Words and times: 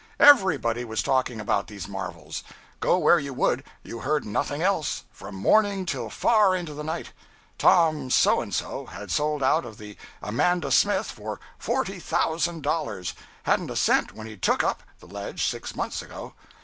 Everybody 0.19 0.83
was 0.83 1.03
talking 1.03 1.39
about 1.39 1.67
these 1.67 1.87
marvels. 1.87 2.43
Go 2.79 2.97
where 2.97 3.19
you 3.19 3.35
would, 3.35 3.63
you 3.83 3.99
heard 3.99 4.25
nothing 4.25 4.63
else, 4.63 5.03
from 5.11 5.35
morning 5.35 5.85
till 5.85 6.09
far 6.09 6.55
into 6.55 6.73
the 6.73 6.83
night. 6.83 7.11
Tom 7.59 8.09
So 8.09 8.41
and 8.41 8.51
So 8.51 8.87
had 8.87 9.11
sold 9.11 9.43
out 9.43 9.63
of 9.63 9.77
the 9.77 9.97
"Amanda 10.19 10.71
Smith" 10.71 11.11
for 11.11 11.39
$40,000—hadn't 11.61 13.69
a 13.69 13.75
cent 13.75 14.15
when 14.15 14.25
he 14.25 14.35
"took 14.37 14.63
up" 14.63 14.81
the 14.99 15.05
ledge 15.05 15.45
six 15.45 15.75
months 15.75 16.01
ago. 16.01 16.33